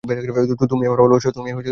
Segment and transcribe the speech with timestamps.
[0.69, 1.29] তুমিই আমার ভালোবাসা।